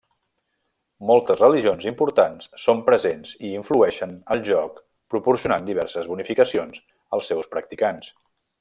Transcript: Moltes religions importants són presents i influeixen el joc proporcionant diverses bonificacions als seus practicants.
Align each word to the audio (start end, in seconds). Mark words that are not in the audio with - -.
Moltes 1.09 1.41
religions 1.43 1.85
importants 1.91 2.49
són 2.63 2.81
presents 2.87 3.35
i 3.49 3.53
influeixen 3.59 4.17
el 4.37 4.43
joc 4.49 4.81
proporcionant 5.15 5.69
diverses 5.69 6.09
bonificacions 6.15 6.85
als 7.19 7.31
seus 7.35 7.53
practicants. 7.55 8.11